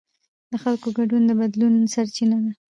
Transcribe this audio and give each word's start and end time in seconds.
د 0.51 0.53
خلکو 0.63 0.87
ګډون 0.97 1.21
د 1.25 1.31
بدلون 1.39 1.73
سرچینه 1.93 2.37
ده 2.43 2.51